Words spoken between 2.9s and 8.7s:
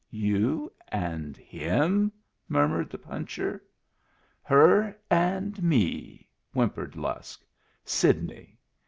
puncher. "Her and me," whimpered Lusk. "Sidney."